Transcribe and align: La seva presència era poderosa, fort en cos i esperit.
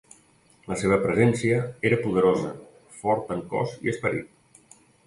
La 0.71 0.77
seva 0.83 0.97
presència 1.03 1.59
era 1.91 2.01
poderosa, 2.07 2.51
fort 3.03 3.35
en 3.39 3.47
cos 3.55 3.79
i 3.87 3.97
esperit. 3.97 4.79